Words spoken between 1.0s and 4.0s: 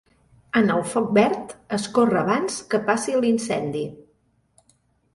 Verd es corre abans que passi l'incendi.